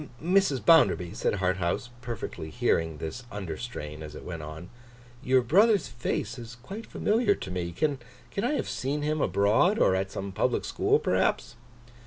[0.19, 0.65] 'Mrs.
[0.65, 4.71] Bounderby,' said Harthouse, perfectly hearing this under strain as it went on;
[5.21, 7.71] 'your brother's face is quite familiar to me.
[7.71, 7.99] Can
[8.41, 9.77] I have seen him abroad?
[9.77, 11.55] Or at some public school, perhaps?